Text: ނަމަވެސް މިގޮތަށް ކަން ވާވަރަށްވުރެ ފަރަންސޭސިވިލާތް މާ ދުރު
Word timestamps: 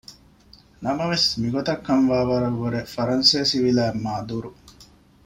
ނަމަވެސް 0.83 1.27
މިގޮތަށް 1.41 1.83
ކަން 1.87 2.05
ވާވަރަށްވުރެ 2.11 2.81
ފަރަންސޭސިވިލާތް 2.93 3.99
މާ 4.05 4.13
ދުރު 4.27 4.51